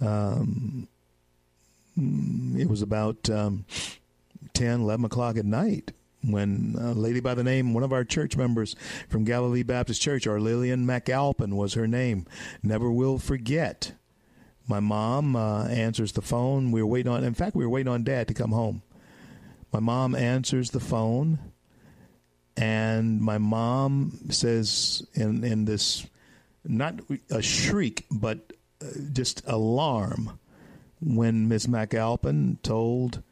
[0.00, 0.88] Um,
[1.96, 3.64] it was about um,
[4.52, 5.92] 10, 11 o'clock at night
[6.22, 8.74] when a lady by the name, one of our church members
[9.08, 12.26] from Galilee Baptist Church, our Lillian McAlpin was her name.
[12.62, 13.92] Never will forget.
[14.68, 16.72] My mom uh, answers the phone.
[16.72, 18.82] We were waiting on, in fact, we were waiting on dad to come home.
[19.72, 21.38] My mom answers the phone,
[22.56, 26.06] and my mom says in, in this,
[26.68, 27.00] not
[27.30, 28.52] a shriek, but
[28.82, 30.38] uh, just alarm
[31.00, 33.22] when Miss McAlpin told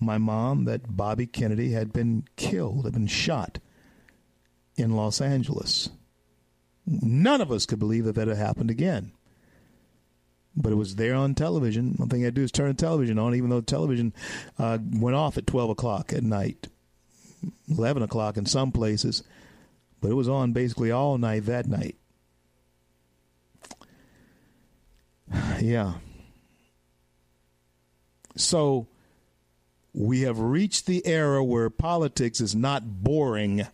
[0.00, 3.58] my mom that Bobby Kennedy had been killed, had been shot
[4.76, 5.90] in Los Angeles.
[6.86, 9.12] None of us could believe that that had happened again.
[10.56, 11.94] but it was there on television.
[11.96, 14.12] One thing I do is turn the television on, even though the television
[14.58, 16.68] uh, went off at 12 o'clock at night,
[17.70, 19.22] 11 o'clock in some places,
[20.00, 21.96] but it was on basically all night that night.
[25.60, 25.94] Yeah.
[28.34, 28.88] So
[29.92, 33.66] we have reached the era where politics is not boring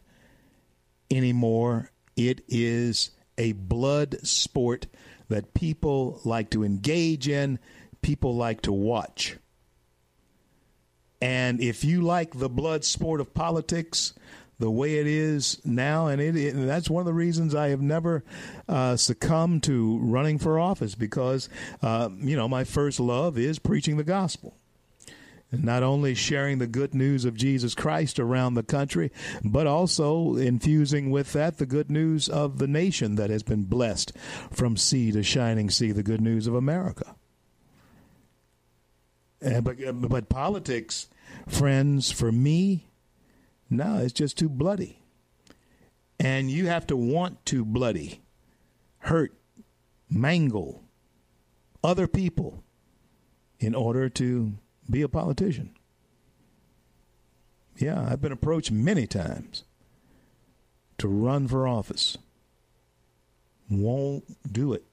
[1.11, 1.90] anymore.
[2.16, 4.86] It is a blood sport
[5.28, 7.59] that people like to engage in,
[8.02, 9.36] people like to watch.
[11.20, 14.14] And if you like the blood sport of politics,
[14.59, 17.68] the way it is now, and it, it and that's one of the reasons I
[17.68, 18.24] have never
[18.68, 21.48] uh, succumbed to running for office because
[21.82, 24.54] uh, you know my first love is preaching the gospel.
[25.50, 29.11] And not only sharing the good news of Jesus Christ around the country,
[29.42, 34.12] but also infusing with that the good news of the nation that has been blessed
[34.50, 37.14] from sea to shining sea, the good news of America.
[39.42, 39.76] Uh, but,
[40.11, 41.09] but politics,
[41.46, 42.88] friends, for me,
[43.70, 45.02] no, it's just too bloody.
[46.18, 48.20] And you have to want to bloody,
[48.98, 49.32] hurt,
[50.10, 50.82] mangle
[51.84, 52.64] other people
[53.60, 54.54] in order to
[54.90, 55.70] be a politician.
[57.76, 59.64] Yeah, I've been approached many times
[60.98, 62.18] to run for office.
[63.70, 64.84] Won't do it.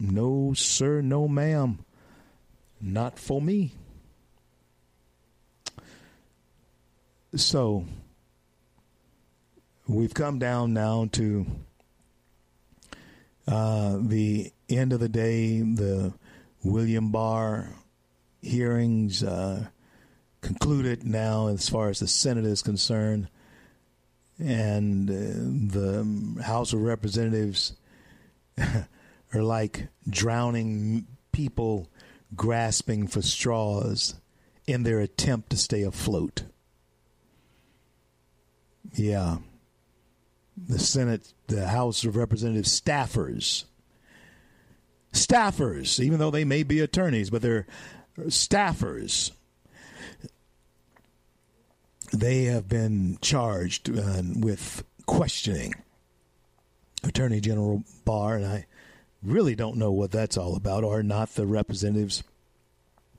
[0.00, 1.84] No, sir, no, ma'am.
[2.80, 3.74] Not for me.
[7.36, 7.86] So,
[9.86, 11.46] we've come down now to
[13.46, 15.60] uh, the end of the day.
[15.60, 16.14] The
[16.62, 17.74] William Barr
[18.40, 19.66] hearings uh,
[20.40, 23.28] concluded now, as far as the Senate is concerned,
[24.38, 27.74] and uh, the House of Representatives
[28.58, 31.88] are like drowning people
[32.34, 34.14] grasping for straws
[34.66, 36.44] in their attempt to stay afloat.
[38.94, 39.38] Yeah
[40.56, 43.64] the Senate, the House of Representatives staffers.
[45.12, 47.66] Staffers, even though they may be attorneys, but they're
[48.26, 49.32] staffers.
[52.12, 55.74] They have been charged uh, with questioning
[57.04, 58.66] Attorney General Barr, and I
[59.22, 60.84] really don't know what that's all about.
[60.84, 62.22] Are not the representatives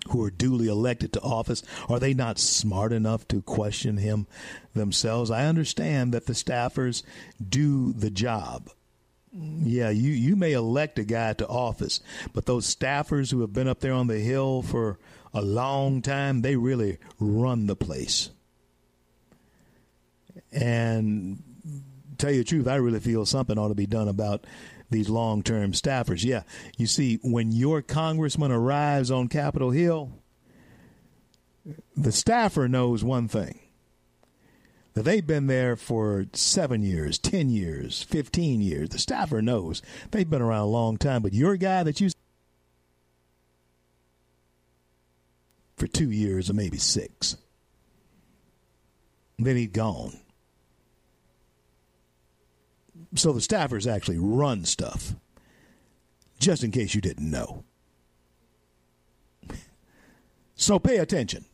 [0.10, 4.28] who are duly elected to office, are they not smart enough to question him
[4.74, 5.32] themselves?
[5.32, 7.04] I understand that the staffers
[7.48, 8.70] do the job.
[9.36, 12.02] Yeah, you, you may elect a guy to office,
[12.34, 15.00] but those staffers who have been up there on the hill for
[15.34, 18.30] a long time, they really run the place.
[20.52, 21.42] And
[22.20, 24.46] tell you the truth, I really feel something ought to be done about
[24.94, 26.24] these long term staffers.
[26.24, 26.44] Yeah,
[26.78, 30.12] you see, when your congressman arrives on Capitol Hill,
[31.98, 33.60] the staffer knows one thing
[34.94, 38.90] that they've been there for seven years, 10 years, 15 years.
[38.90, 39.82] The staffer knows
[40.12, 42.10] they've been around a long time, but your guy that you
[45.76, 47.36] for two years or maybe six,
[49.40, 50.23] then he's gone.
[53.16, 55.16] So the staffers actually run stuff,
[56.40, 57.64] just in case you didn't know.
[60.56, 61.46] So pay attention.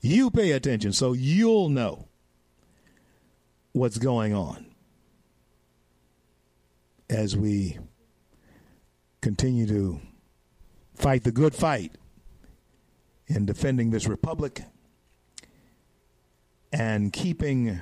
[0.00, 2.08] You pay attention so you'll know
[3.72, 4.66] what's going on
[7.08, 7.78] as we
[9.20, 10.00] continue to
[10.94, 11.92] fight the good fight
[13.26, 14.62] in defending this republic
[16.72, 17.80] and keeping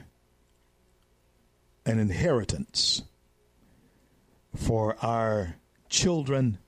[1.88, 3.02] an inheritance
[4.54, 5.56] for our
[5.88, 6.58] children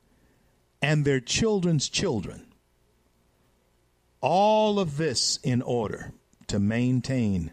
[0.81, 2.47] and their children's children.
[4.23, 6.13] All of this in order
[6.47, 7.53] to maintain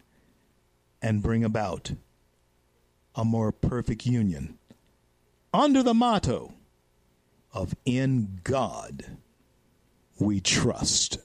[1.01, 1.91] and bring about
[3.15, 4.57] a more perfect union
[5.53, 6.53] under the motto
[7.53, 9.18] of In God
[10.20, 11.18] We Trust.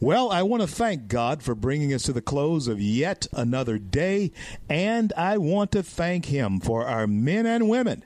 [0.00, 3.78] Well, I want to thank God for bringing us to the close of yet another
[3.78, 4.32] day,
[4.68, 8.04] and I want to thank Him for our men and women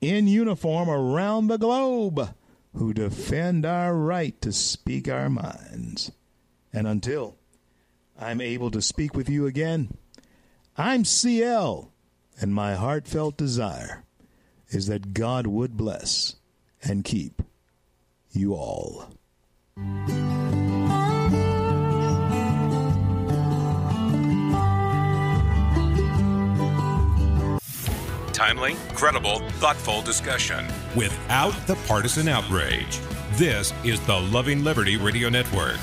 [0.00, 2.34] in uniform around the globe
[2.74, 6.12] who defend our right to speak our minds.
[6.72, 7.36] And until
[8.18, 9.96] I'm able to speak with you again,
[10.76, 11.90] I'm CL,
[12.38, 14.04] and my heartfelt desire
[14.68, 16.36] is that God would bless
[16.82, 17.42] and keep
[18.32, 19.08] you all.
[28.36, 30.66] Timely, credible, thoughtful discussion.
[30.94, 33.00] without the partisan outrage.
[33.32, 35.78] This is the Loving Liberty Radio Network.